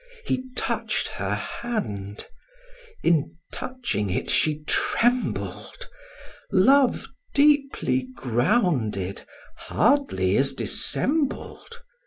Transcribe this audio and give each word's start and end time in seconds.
He 0.25 0.45
touch'd 0.55 1.07
her 1.09 1.35
hand; 1.35 2.25
in 3.03 3.35
touching 3.53 4.09
it 4.09 4.31
she 4.31 4.63
trembled: 4.65 5.89
Love 6.51 7.05
deeply 7.35 8.07
grounded, 8.15 9.21
hardly 9.57 10.37
is 10.37 10.53
dissembled. 10.55 11.83